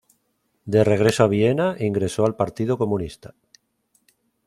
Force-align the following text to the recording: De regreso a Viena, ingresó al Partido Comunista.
De 0.71 0.81
regreso 0.91 1.21
a 1.23 1.27
Viena, 1.33 1.75
ingresó 1.79 2.25
al 2.25 2.35
Partido 2.35 2.75
Comunista. 2.75 3.35